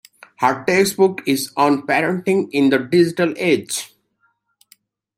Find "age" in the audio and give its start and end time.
3.37-3.93